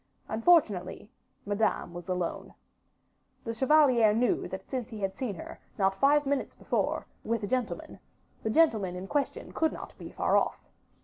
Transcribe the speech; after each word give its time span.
Unfortunately, 0.29 1.11
Madame 1.45 1.93
was 1.93 2.07
alone. 2.09 2.55
The 3.43 3.53
chevalier 3.53 4.15
knew 4.15 4.47
that 4.47 4.65
since 4.67 4.89
he 4.89 4.99
had 5.01 5.13
seen 5.15 5.35
her, 5.35 5.59
not 5.77 5.93
five 5.93 6.25
minutes 6.25 6.55
before, 6.55 7.05
with 7.23 7.43
a 7.43 7.47
gentleman, 7.47 7.99
the 8.41 8.49
gentleman 8.49 8.95
in 8.95 9.05
question 9.05 9.51
could 9.51 9.71
not 9.71 9.95
be 9.99 10.09
far 10.09 10.37
off. 10.37 10.57